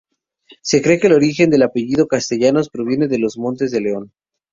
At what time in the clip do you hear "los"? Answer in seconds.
3.19-3.37